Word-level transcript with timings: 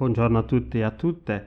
Buongiorno 0.00 0.38
a 0.38 0.42
tutti 0.44 0.78
e 0.78 0.82
a 0.82 0.92
tutte. 0.92 1.46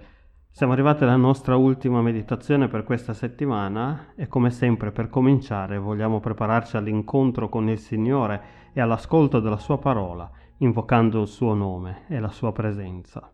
Siamo 0.51 0.73
arrivati 0.73 1.01
alla 1.01 1.15
nostra 1.15 1.55
ultima 1.55 2.03
meditazione 2.03 2.67
per 2.67 2.83
questa 2.83 3.11
settimana 3.11 4.13
e 4.15 4.27
come 4.27 4.51
sempre 4.51 4.91
per 4.91 5.09
cominciare 5.09 5.79
vogliamo 5.79 6.19
prepararci 6.19 6.77
all'incontro 6.77 7.49
con 7.49 7.67
il 7.67 7.79
Signore 7.79 8.43
e 8.71 8.79
all'ascolto 8.79 9.39
della 9.39 9.57
Sua 9.57 9.79
parola, 9.79 10.29
invocando 10.57 11.21
il 11.21 11.27
Suo 11.27 11.55
nome 11.55 12.03
e 12.07 12.19
la 12.19 12.29
Sua 12.29 12.51
presenza. 12.51 13.27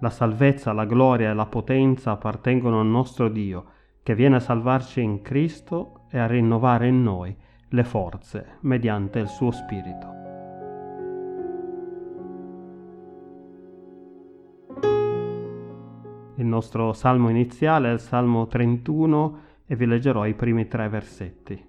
La 0.00 0.10
salvezza, 0.10 0.74
la 0.74 0.84
gloria 0.84 1.30
e 1.30 1.34
la 1.34 1.46
potenza 1.46 2.10
appartengono 2.10 2.80
al 2.80 2.86
nostro 2.86 3.30
Dio, 3.30 3.64
che 4.02 4.14
viene 4.14 4.36
a 4.36 4.40
salvarci 4.40 5.00
in 5.00 5.22
Cristo 5.22 6.02
e 6.10 6.18
a 6.18 6.26
rinnovare 6.26 6.86
in 6.88 7.02
noi 7.02 7.34
le 7.66 7.84
forze 7.84 8.58
mediante 8.60 9.20
il 9.20 9.28
suo 9.28 9.50
Spirito. 9.50 10.21
Il 16.36 16.46
nostro 16.46 16.94
salmo 16.94 17.28
iniziale 17.28 17.90
è 17.90 17.92
il 17.92 18.00
Salmo 18.00 18.46
31 18.46 19.38
e 19.66 19.76
vi 19.76 19.84
leggerò 19.84 20.24
i 20.24 20.32
primi 20.32 20.66
tre 20.66 20.88
versetti. 20.88 21.62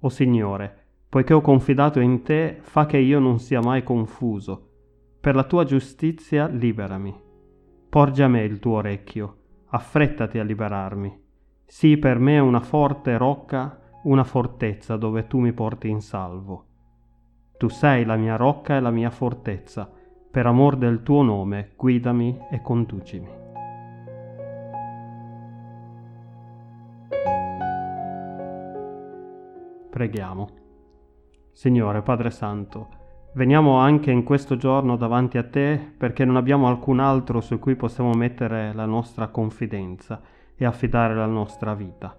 O 0.00 0.08
Signore, 0.10 0.76
poiché 1.08 1.32
ho 1.32 1.40
confidato 1.40 2.00
in 2.00 2.22
te, 2.22 2.58
fa 2.60 2.84
che 2.84 2.98
io 2.98 3.18
non 3.18 3.38
sia 3.38 3.60
mai 3.62 3.82
confuso. 3.82 4.68
Per 5.18 5.34
la 5.34 5.44
tua 5.44 5.64
giustizia 5.64 6.46
liberami. 6.48 7.18
Porgi 7.88 8.22
a 8.22 8.28
me 8.28 8.42
il 8.42 8.58
tuo 8.58 8.76
orecchio, 8.76 9.36
affrettati 9.68 10.38
a 10.38 10.42
liberarmi. 10.42 11.18
Sii 11.64 11.96
per 11.96 12.18
me 12.18 12.40
una 12.40 12.60
forte 12.60 13.16
rocca, 13.16 13.80
una 14.02 14.24
fortezza 14.24 14.96
dove 14.96 15.26
tu 15.26 15.38
mi 15.38 15.54
porti 15.54 15.88
in 15.88 16.02
salvo. 16.02 16.66
Tu 17.56 17.68
sei 17.68 18.04
la 18.04 18.16
mia 18.16 18.36
rocca 18.36 18.76
e 18.76 18.80
la 18.80 18.90
mia 18.90 19.10
fortezza 19.10 19.90
per 20.32 20.46
amor 20.46 20.76
del 20.76 21.02
tuo 21.02 21.20
nome, 21.20 21.72
guidami 21.76 22.38
e 22.50 22.62
conducimi. 22.62 23.28
Preghiamo. 29.90 30.48
Signore 31.52 32.00
Padre 32.00 32.30
Santo, 32.30 32.88
veniamo 33.34 33.76
anche 33.76 34.10
in 34.10 34.22
questo 34.22 34.56
giorno 34.56 34.96
davanti 34.96 35.36
a 35.36 35.46
te 35.46 35.78
perché 35.98 36.24
non 36.24 36.36
abbiamo 36.36 36.66
alcun 36.66 37.00
altro 37.00 37.42
su 37.42 37.58
cui 37.58 37.76
possiamo 37.76 38.12
mettere 38.14 38.72
la 38.72 38.86
nostra 38.86 39.28
confidenza 39.28 40.18
e 40.56 40.64
affidare 40.64 41.14
la 41.14 41.26
nostra 41.26 41.74
vita. 41.74 42.18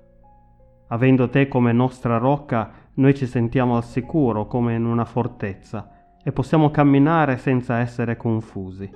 Avendo 0.90 1.30
te 1.30 1.48
come 1.48 1.74
nostra 1.74 2.20
rocca, 2.20 2.72
noi 2.94 3.16
ci 3.16 3.26
sentiamo 3.26 3.76
al 3.76 3.84
sicuro 3.84 4.46
come 4.46 4.76
in 4.76 4.86
una 4.86 5.04
fortezza 5.04 5.93
e 6.24 6.32
possiamo 6.32 6.72
camminare 6.72 7.38
senza 7.38 7.80
essere 7.80 8.18
confusi. 8.18 8.90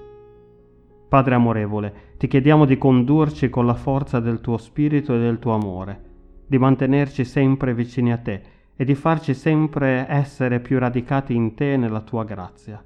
Padre 1.08 1.36
amorevole, 1.36 1.94
ti 2.18 2.28
chiediamo 2.28 2.66
di 2.66 2.78
condurci 2.78 3.50
con 3.50 3.66
la 3.66 3.76
forza 3.76 4.20
del 4.20 4.42
tuo 4.42 4.58
spirito 4.58 5.14
e 5.14 5.20
del 5.20 5.40
tuo 5.40 5.54
amore, 5.54 6.02
di 6.48 6.58
mantenerci 6.58 7.24
sempre 7.24 7.74
vicini 7.74 8.12
a 8.12 8.18
te 8.18 8.42
e 8.76 8.86
di 8.86 8.96
farci 8.96 9.34
sempre 9.34 10.06
essere 10.08 10.60
più 10.60 10.80
radicati 10.80 11.34
in 11.34 11.56
te 11.56 11.74
e 11.74 11.78
nella 11.78 12.02
tua 12.02 12.24
grazia. 12.24 12.84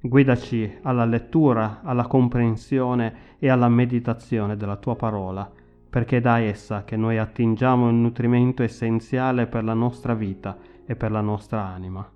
Guidaci 0.00 0.78
alla 0.82 1.04
lettura, 1.04 1.80
alla 1.82 2.06
comprensione 2.06 3.36
e 3.38 3.48
alla 3.48 3.68
meditazione 3.68 4.56
della 4.56 4.76
tua 4.76 4.96
parola, 4.96 5.50
perché 5.88 6.16
è 6.16 6.20
da 6.20 6.38
essa 6.38 6.84
che 6.84 6.96
noi 6.96 7.18
attingiamo 7.18 7.88
il 7.88 7.94
nutrimento 7.94 8.62
essenziale 8.62 9.46
per 9.46 9.62
la 9.62 9.74
nostra 9.74 10.14
vita 10.14 10.56
e 10.86 10.96
per 10.96 11.10
la 11.10 11.20
nostra 11.20 11.64
anima. 11.64 12.08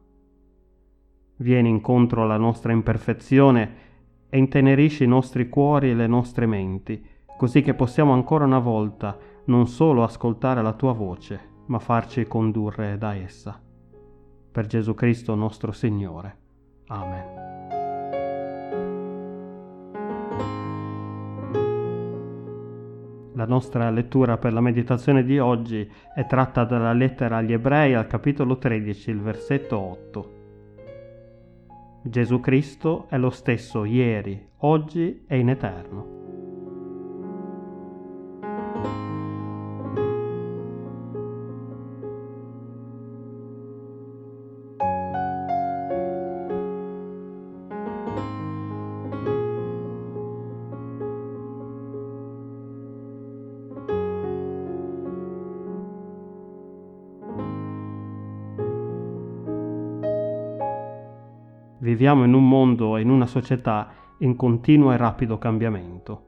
Vieni 1.39 1.69
incontro 1.69 2.23
alla 2.23 2.39
nostra 2.39 2.73
imperfezione 2.73 3.85
e 4.31 4.39
intenerisci 4.39 5.05
i 5.05 5.09
nostri 5.09 5.49
cuori 5.49 5.91
e 5.91 5.95
le 5.95 6.07
nostre 6.07 6.47
menti, 6.47 7.05
così 7.37 7.61
che 7.61 7.75
possiamo 7.75 8.13
ancora 8.13 8.45
una 8.45 8.59
volta 8.59 9.19
non 9.45 9.67
solo 9.67 10.03
ascoltare 10.03 10.63
la 10.63 10.73
tua 10.73 10.93
voce, 10.93 11.41
ma 11.67 11.79
farci 11.79 12.27
condurre 12.27 12.97
da 12.97 13.15
essa. 13.15 13.61
Per 14.51 14.67
Gesù 14.67 14.95
Cristo 14.95 15.35
nostro 15.35 15.73
Signore. 15.73 16.37
Amen. 16.87 17.45
La 23.35 23.45
nostra 23.45 23.91
lettura 23.91 24.39
per 24.39 24.55
la 24.55 24.63
meditazione 24.63 25.23
di 25.23 25.39
oggi 25.39 25.87
è 26.15 26.25
tratta 26.25 26.65
dalla 26.65 26.95
lettera 26.95 27.37
agli 27.37 27.53
ebrei 27.53 27.93
al 27.93 28.07
capitolo 28.07 28.57
13, 28.57 29.11
il 29.11 29.21
versetto 29.21 29.79
8. 29.79 30.36
Gesù 32.09 32.39
Cristo 32.39 33.07
è 33.09 33.19
lo 33.19 33.31
stesso 33.31 33.85
ieri, 33.85 34.41
oggi 34.59 35.25
e 35.27 35.39
in 35.39 35.49
eterno. 35.49 36.26
Viviamo 61.87 62.25
in 62.25 62.33
un 62.33 62.49
mondo 62.49 62.97
e 62.97 63.03
in 63.03 63.11
una 63.11 63.27
società 63.27 63.93
in 64.19 64.35
continuo 64.35 64.91
e 64.91 64.97
rapido 64.97 65.39
cambiamento. 65.39 66.25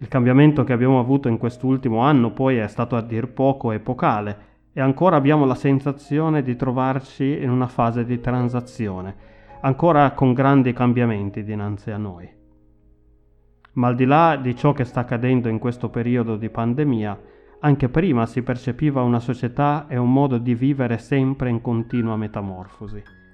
Il 0.00 0.08
cambiamento 0.08 0.64
che 0.64 0.74
abbiamo 0.74 1.00
avuto 1.00 1.28
in 1.28 1.38
quest'ultimo 1.38 2.00
anno 2.00 2.32
poi 2.32 2.58
è 2.58 2.68
stato 2.68 2.94
a 2.94 3.00
dir 3.00 3.32
poco 3.32 3.72
epocale 3.72 4.38
e 4.74 4.82
ancora 4.82 5.16
abbiamo 5.16 5.46
la 5.46 5.54
sensazione 5.54 6.42
di 6.42 6.56
trovarci 6.56 7.42
in 7.42 7.48
una 7.48 7.68
fase 7.68 8.04
di 8.04 8.20
transazione, 8.20 9.16
ancora 9.62 10.10
con 10.10 10.34
grandi 10.34 10.74
cambiamenti 10.74 11.42
dinanzi 11.42 11.90
a 11.90 11.96
noi. 11.96 12.28
Ma 13.72 13.86
al 13.86 13.94
di 13.94 14.04
là 14.04 14.36
di 14.36 14.54
ciò 14.54 14.74
che 14.74 14.84
sta 14.84 15.00
accadendo 15.00 15.48
in 15.48 15.58
questo 15.58 15.88
periodo 15.88 16.36
di 16.36 16.50
pandemia, 16.50 17.18
anche 17.60 17.88
prima 17.88 18.26
si 18.26 18.42
percepiva 18.42 19.00
una 19.00 19.20
società 19.20 19.86
e 19.88 19.96
un 19.96 20.12
modo 20.12 20.36
di 20.36 20.54
vivere 20.54 20.98
sempre 20.98 21.48
in 21.48 21.62
continua 21.62 22.16
metamorfosi. 22.16 23.24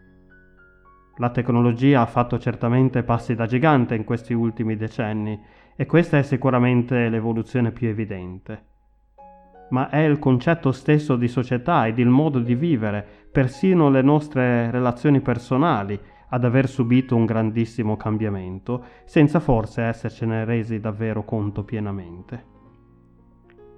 La 1.16 1.30
tecnologia 1.30 2.00
ha 2.00 2.06
fatto 2.06 2.38
certamente 2.38 3.02
passi 3.02 3.34
da 3.34 3.46
gigante 3.46 3.94
in 3.94 4.04
questi 4.04 4.32
ultimi 4.32 4.76
decenni 4.76 5.38
e 5.76 5.84
questa 5.84 6.18
è 6.18 6.22
sicuramente 6.22 7.08
l'evoluzione 7.10 7.70
più 7.70 7.88
evidente. 7.88 8.64
Ma 9.70 9.88
è 9.90 10.00
il 10.00 10.18
concetto 10.18 10.72
stesso 10.72 11.16
di 11.16 11.28
società 11.28 11.86
ed 11.86 11.98
il 11.98 12.08
modo 12.08 12.38
di 12.38 12.54
vivere, 12.54 13.06
persino 13.30 13.90
le 13.90 14.02
nostre 14.02 14.70
relazioni 14.70 15.20
personali, 15.20 15.98
ad 16.28 16.44
aver 16.44 16.66
subito 16.66 17.14
un 17.14 17.26
grandissimo 17.26 17.96
cambiamento, 17.96 18.84
senza 19.04 19.38
forse 19.38 19.82
essercene 19.82 20.46
resi 20.46 20.80
davvero 20.80 21.24
conto 21.24 21.62
pienamente. 21.62 22.50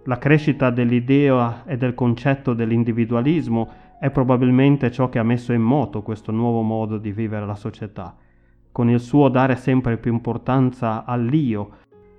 La 0.05 0.19
crescita 0.19 0.71
dell'idea 0.71 1.65
e 1.65 1.77
del 1.77 1.94
concetto 1.94 2.55
dell'individualismo 2.55 3.73
è 3.99 4.10
probabilmente 4.10 4.91
ciò 4.91 5.09
che 5.09 5.19
ha 5.19 5.22
messo 5.22 5.53
in 5.53 5.62
moto 5.62 6.03
questo 6.03 6.32
nuovo 6.32 6.62
modo 6.62 6.99
di 6.99 7.12
vivere 7.12 7.47
la 7.47 7.55
società, 7.55 8.16
con 8.72 8.91
il 8.91 9.00
suo 9.00 9.28
dare 9.28 9.56
sempre 9.56 9.97
più 9.99 10.12
importanza 10.12 11.05
all'io, 11.05 11.71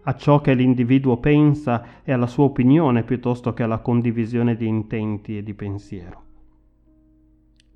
a 0.04 0.16
ciò 0.16 0.40
che 0.40 0.54
l'individuo 0.54 1.18
pensa 1.18 1.84
e 2.04 2.12
alla 2.12 2.28
sua 2.28 2.46
opinione 2.46 3.04
piuttosto 3.04 3.54
che 3.54 3.64
alla 3.64 3.80
condivisione 3.80 4.56
di 4.56 4.68
intenti 4.68 5.38
e 5.38 5.44
di 5.44 5.54
pensiero. 5.54 6.24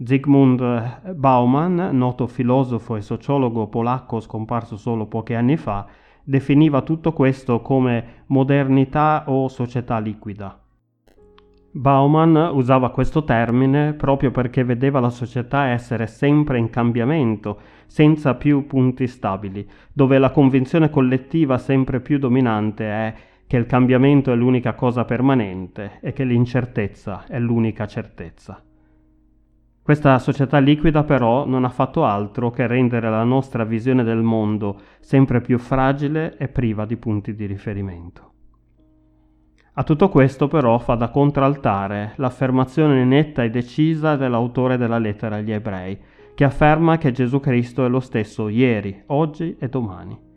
Zygmunt 0.02 1.12
Bauman, 1.12 1.90
noto 1.92 2.28
filosofo 2.28 2.96
e 2.96 3.02
sociologo 3.02 3.68
polacco 3.68 4.22
scomparso 4.22 4.78
solo 4.78 5.08
pochi 5.08 5.34
anni 5.34 5.58
fa, 5.58 5.86
definiva 6.24 6.84
tutto 6.84 7.12
questo 7.12 7.62
come 7.62 8.24
modernità 8.28 9.26
o 9.28 9.50
società 9.50 10.00
liquida. 10.00 10.58
Bauman 11.72 12.50
usava 12.54 12.90
questo 12.90 13.24
termine 13.24 13.94
proprio 13.94 14.32
perché 14.32 14.64
vedeva 14.64 15.00
la 15.00 15.12
società 15.12 15.68
essere 15.68 16.08
sempre 16.08 16.58
in 16.58 16.72
cambiamento, 16.72 17.60
senza 17.86 18.34
più 18.34 18.66
punti 18.66 19.06
stabili, 19.06 19.68
dove 19.94 20.18
la 20.18 20.32
convinzione 20.32 20.90
collettiva 20.90 21.60
sempre 21.60 22.00
più 22.00 22.18
dominante 22.18 22.86
è 22.86 23.14
che 23.46 23.58
il 23.58 23.68
cambiamento 23.68 24.32
è 24.32 24.36
l'unica 24.36 24.74
cosa 24.74 25.06
permanente 25.06 26.00
e 26.02 26.12
che 26.12 26.24
l'incertezza 26.24 27.26
è 27.28 27.40
l'unica 27.40 27.86
certezza. 27.86 28.64
Questa 29.82 30.20
società 30.20 30.60
liquida 30.60 31.04
però 31.04 31.48
non 31.48 31.66
ha 31.66 31.70
fatto 31.70 32.04
altro 32.04 32.52
che 32.52 32.68
rendere 32.68 33.10
la 33.10 33.24
nostra 33.24 33.64
visione 33.64 34.04
del 34.04 34.22
mondo 34.22 34.80
sempre 35.00 35.42
più 35.42 35.58
fragile 35.58 36.36
e 36.38 36.48
priva 36.48 36.86
di 36.86 36.98
punti 36.98 37.34
di 37.34 37.46
riferimento. 37.46 38.29
A 39.74 39.84
tutto 39.84 40.10
questo 40.10 40.48
però 40.48 40.78
fa 40.80 40.96
da 40.96 41.10
contraltare 41.10 42.14
l'affermazione 42.16 43.06
netta 43.06 43.44
e 43.44 43.50
decisa 43.50 44.16
dell'autore 44.16 44.78
della 44.78 44.98
lettera 44.98 45.38
agli 45.38 45.52
ebrei, 45.52 45.98
che 46.34 46.44
afferma 46.44 46.98
che 46.98 47.12
Gesù 47.12 47.40
Cristo 47.40 47.86
è 47.86 47.90
lo 47.90 48.00
stesso 48.00 48.50
ieri, 48.50 49.04
oggi 49.08 49.56
e 49.60 49.70
domani. 49.70 50.28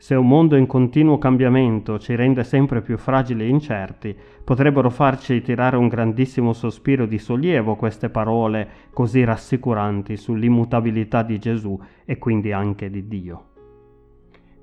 Se 0.00 0.14
un 0.14 0.28
mondo 0.28 0.54
in 0.54 0.66
continuo 0.66 1.18
cambiamento 1.18 1.98
ci 1.98 2.14
rende 2.14 2.44
sempre 2.44 2.82
più 2.82 2.96
fragili 2.96 3.42
e 3.42 3.48
incerti, 3.48 4.16
potrebbero 4.44 4.90
farci 4.90 5.42
tirare 5.42 5.76
un 5.76 5.88
grandissimo 5.88 6.52
sospiro 6.52 7.04
di 7.04 7.18
sollievo 7.18 7.74
queste 7.74 8.08
parole 8.08 8.68
così 8.92 9.24
rassicuranti 9.24 10.16
sull'immutabilità 10.16 11.24
di 11.24 11.40
Gesù 11.40 11.76
e 12.04 12.16
quindi 12.18 12.52
anche 12.52 12.88
di 12.90 13.08
Dio. 13.08 13.57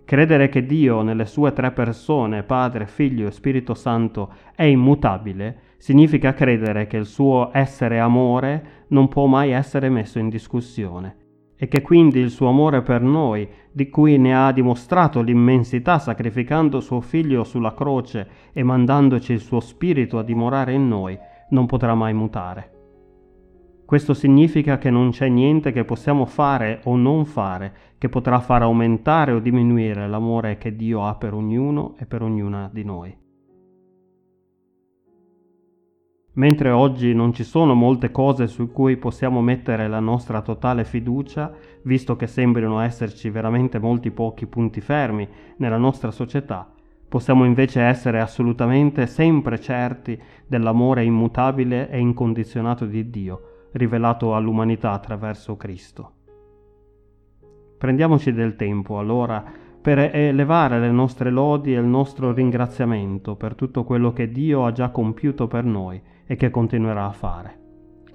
Credere 0.05 0.49
che 0.49 0.67
Dio 0.67 1.01
nelle 1.01 1.25
sue 1.25 1.51
tre 1.51 1.71
persone, 1.71 2.43
Padre, 2.43 2.85
Figlio 2.85 3.27
e 3.27 3.31
Spirito 3.31 3.73
Santo, 3.73 4.31
è 4.55 4.61
immutabile, 4.61 5.73
significa 5.77 6.35
credere 6.35 6.85
che 6.85 6.97
il 6.97 7.07
suo 7.07 7.49
essere 7.51 7.99
amore 7.99 8.85
non 8.89 9.07
può 9.07 9.25
mai 9.25 9.49
essere 9.49 9.89
messo 9.89 10.19
in 10.19 10.29
discussione 10.29 11.23
e 11.57 11.67
che 11.67 11.81
quindi 11.81 12.19
il 12.19 12.29
suo 12.29 12.49
amore 12.49 12.83
per 12.83 13.01
noi, 13.01 13.47
di 13.71 13.89
cui 13.89 14.19
ne 14.19 14.35
ha 14.35 14.51
dimostrato 14.51 15.21
l'immensità 15.21 15.97
sacrificando 15.97 16.81
suo 16.81 17.01
figlio 17.01 17.43
sulla 17.43 17.73
croce 17.73 18.27
e 18.53 18.61
mandandoci 18.61 19.33
il 19.33 19.39
suo 19.39 19.59
spirito 19.59 20.19
a 20.19 20.23
dimorare 20.23 20.73
in 20.73 20.87
noi, 20.87 21.17
non 21.49 21.65
potrà 21.65 21.95
mai 21.95 22.13
mutare. 22.13 22.74
Questo 23.85 24.15
significa 24.15 24.79
che 24.79 24.89
non 24.89 25.11
c'è 25.11 25.29
niente 25.29 25.71
che 25.71 25.85
possiamo 25.85 26.25
fare 26.25 26.81
o 26.85 26.95
non 26.95 27.23
fare 27.23 27.73
che 27.99 28.09
potrà 28.09 28.39
far 28.39 28.63
aumentare 28.63 29.31
o 29.31 29.39
diminuire 29.39 30.07
l'amore 30.07 30.57
che 30.57 30.75
Dio 30.75 31.05
ha 31.05 31.13
per 31.13 31.35
ognuno 31.35 31.93
e 31.99 32.07
per 32.07 32.23
ognuna 32.23 32.67
di 32.73 32.83
noi. 32.83 33.15
Mentre 36.33 36.71
oggi 36.71 37.13
non 37.13 37.31
ci 37.31 37.43
sono 37.43 37.75
molte 37.75 38.09
cose 38.09 38.47
su 38.47 38.71
cui 38.71 38.97
possiamo 38.97 39.41
mettere 39.41 39.87
la 39.87 39.99
nostra 39.99 40.41
totale 40.41 40.83
fiducia, 40.83 41.53
visto 41.83 42.15
che 42.15 42.25
sembrano 42.25 42.79
esserci 42.79 43.29
veramente 43.29 43.77
molti 43.77 44.09
pochi 44.09 44.47
punti 44.47 44.81
fermi 44.81 45.27
nella 45.57 45.77
nostra 45.77 46.09
società, 46.09 46.69
possiamo 47.07 47.45
invece 47.45 47.81
essere 47.81 48.19
assolutamente 48.19 49.05
sempre 49.05 49.59
certi 49.59 50.19
dell'amore 50.45 51.03
immutabile 51.05 51.89
e 51.89 51.99
incondizionato 51.99 52.85
di 52.85 53.09
Dio, 53.09 53.54
rivelato 53.75 54.35
all'umanità 54.35 54.91
attraverso 54.91 55.55
Cristo. 55.55 56.11
Prendiamoci 57.77 58.33
del 58.33 58.55
tempo 58.55 58.97
allora 58.97 59.43
per 59.81 59.99
elevare 59.99 60.79
le 60.79 60.89
nostre 60.89 61.29
lodi 61.29 61.75
e 61.75 61.79
il 61.79 61.85
nostro 61.85 62.33
ringraziamento 62.33 63.35
per 63.35 63.53
tutto 63.53 63.83
quello 63.83 64.11
che 64.13 64.31
Dio 64.31 64.65
ha 64.65 64.71
già 64.71 64.89
compiuto 64.89 65.47
per 65.47 65.63
noi 65.63 66.01
e 66.25 66.35
che 66.35 66.49
continuerà 66.49 67.05
a 67.05 67.11
fare. 67.11 67.59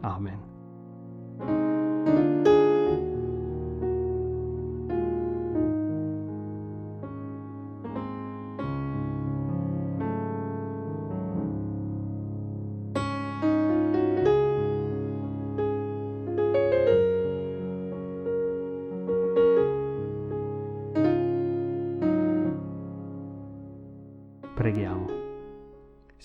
Amen. 0.00 0.49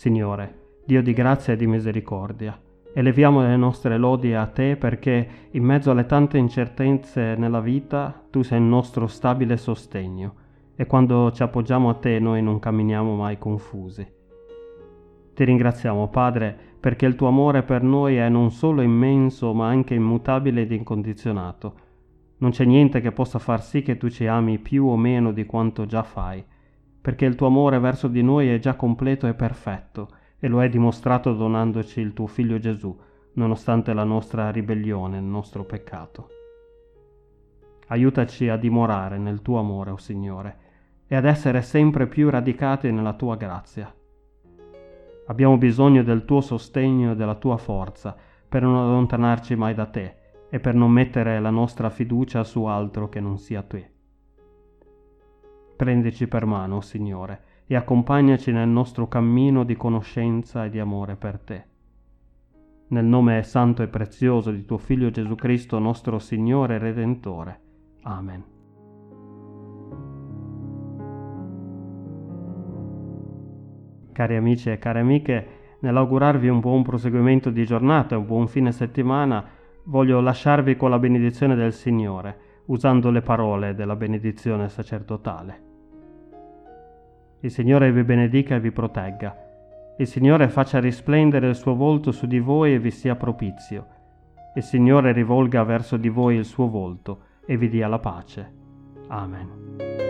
Signore, 0.06 0.84
Dio 0.86 1.02
di 1.02 1.14
grazia 1.14 1.54
e 1.54 1.56
di 1.56 1.66
misericordia. 1.66 2.56
Eleviamo 2.94 3.42
le 3.42 3.58
nostre 3.58 3.98
lodi 3.98 4.36
a 4.36 4.46
te 4.46 4.76
perché 4.76 5.28
in 5.50 5.64
mezzo 5.64 5.90
alle 5.90 6.06
tante 6.06 6.38
incertezze 6.38 7.34
nella 7.34 7.60
vita 7.60 8.28
tu 8.30 8.44
sei 8.44 8.60
il 8.60 8.66
nostro 8.66 9.08
stabile 9.08 9.58
sostegno 9.58 10.36
e 10.76 10.86
quando 10.86 11.32
ci 11.32 11.42
appoggiamo 11.42 11.90
a 11.90 11.96
te 11.96 12.20
noi 12.20 12.44
non 12.44 12.60
camminiamo 12.60 13.16
mai 13.16 13.40
confusi. 13.40 14.08
Ti 15.34 15.44
ringraziamo 15.44 16.08
Padre 16.10 16.56
perché 16.80 17.08
il 17.08 17.16
tuo 17.16 17.30
amore 17.30 17.64
per 17.64 17.82
noi 17.82 18.18
è 18.18 18.30
non 18.30 18.52
solo 18.52 18.84
immenso 18.84 19.56
ma 19.56 19.70
anche 19.70 19.96
immutabile 19.96 20.62
ed 20.62 20.72
incondizionato. 20.72 21.74
Non 22.38 22.52
c'è 22.52 22.64
niente 22.64 23.02
che 23.02 23.12
possa 23.12 23.40
far 23.40 23.64
sì 23.64 23.82
che 23.82 23.98
tu 23.98 24.10
ci 24.10 24.28
ami 24.28 24.60
più 24.60 24.86
o 24.86 24.98
meno 24.98 25.32
di 25.32 25.48
quanto 25.48 25.88
già 25.88 26.04
fai, 26.04 26.46
perché 27.06 27.26
il 27.26 27.36
tuo 27.36 27.46
amore 27.46 27.78
verso 27.78 28.08
di 28.08 28.24
noi 28.24 28.50
è 28.50 28.58
già 28.58 28.74
completo 28.74 29.28
e 29.28 29.36
perfetto 29.36 30.10
e 30.40 30.48
lo 30.48 30.58
hai 30.58 30.70
dimostrato 30.70 31.36
donandoci 31.36 32.02
il 32.02 32.14
tuo 32.14 32.26
figlio 32.26 32.58
Gesù, 32.58 33.00
nonostante 33.34 33.94
la 33.94 34.04
nostra 34.04 34.50
ribellione, 34.50 35.18
il 35.18 35.24
nostro 35.24 35.66
peccato. 35.66 36.30
Aiutaci 37.90 38.50
a 38.50 38.58
dimorare 38.58 39.20
nel 39.20 39.44
tuo 39.44 39.60
amore, 39.60 39.92
o 39.92 39.94
oh 39.94 39.98
Signore, 39.98 40.58
e 41.06 41.16
ad 41.16 41.26
essere 41.26 41.62
sempre 41.62 42.08
più 42.08 42.28
radicati 42.28 42.92
nella 42.92 43.14
tua 43.14 43.36
grazia. 43.36 43.94
Abbiamo 45.28 45.60
bisogno 45.60 46.02
del 46.02 46.26
tuo 46.26 46.42
sostegno 46.42 47.12
e 47.12 47.16
della 47.16 47.36
tua 47.36 47.58
forza 47.58 48.16
per 48.50 48.64
non 48.64 48.78
allontanarci 48.78 49.56
mai 49.56 49.76
da 49.76 49.86
te 49.86 50.16
e 50.50 50.60
per 50.60 50.74
non 50.74 50.90
mettere 50.90 51.40
la 51.40 51.52
nostra 51.52 51.92
fiducia 51.92 52.44
su 52.44 52.64
altro 52.64 53.10
che 53.10 53.20
non 53.20 53.38
sia 53.38 53.62
te. 53.62 53.95
Prendici 55.76 56.28
per 56.28 56.46
mano, 56.46 56.80
Signore, 56.80 57.42
e 57.68 57.76
accompagnaci 57.76 58.52
nel 58.52 58.70
nostro 58.70 59.08
cammino 59.08 59.66
di 59.66 59.76
conoscenza 59.76 60.64
e 60.64 60.70
di 60.70 60.80
amore 60.80 61.18
per 61.18 61.40
te. 61.40 61.66
Nel 62.88 63.04
nome 63.04 63.44
santo 63.44 63.84
e 63.84 63.88
prezioso 63.88 64.52
di 64.52 64.64
tuo 64.64 64.78
Figlio 64.78 65.10
Gesù 65.10 65.36
Cristo, 65.36 65.78
nostro 65.80 66.18
Signore 66.20 66.76
e 66.76 66.78
Redentore. 66.78 67.60
Amen. 68.04 68.44
Cari 74.14 74.36
amici 74.38 74.70
e 74.70 74.78
care 74.78 75.02
amiche, 75.02 75.48
nell'augurarvi 75.80 76.48
un 76.48 76.62
buon 76.62 76.84
proseguimento 76.84 77.50
di 77.50 77.66
giornata 77.66 78.16
e 78.16 78.18
un 78.18 78.26
buon 78.26 78.48
fine 78.48 78.72
settimana, 78.72 79.44
voglio 79.84 80.22
lasciarvi 80.22 80.78
con 80.78 80.90
la 80.90 81.00
benedizione 81.00 81.56
del 81.56 81.74
Signore, 81.74 82.45
usando 82.68 83.12
le 83.12 83.22
parole 83.22 83.76
della 83.76 83.96
benedizione 83.96 84.70
sacerdotale. 84.70 85.64
Il 87.42 87.52
Signore 87.52 87.92
vi 87.92 88.04
benedica 88.04 88.56
e 88.56 88.60
vi 88.60 88.72
protegga. 88.72 89.36
Il 89.98 90.08
Signore 90.08 90.50
faccia 90.50 90.80
risplendere 90.80 91.48
il 91.48 91.56
suo 91.56 91.76
volto 91.76 92.12
su 92.12 92.26
di 92.26 92.40
voi 92.40 92.74
e 92.74 92.80
vi 92.80 92.92
sia 92.92 93.16
propizio. 93.16 93.88
Il 94.56 94.64
Signore 94.64 95.12
rivolga 95.12 95.64
verso 95.64 95.98
di 95.98 96.10
voi 96.10 96.36
il 96.36 96.46
suo 96.46 96.68
volto 96.68 97.20
e 97.46 97.58
vi 97.58 97.70
dia 97.70 97.88
la 97.88 98.00
pace. 98.00 98.52
Amen. 99.08 100.05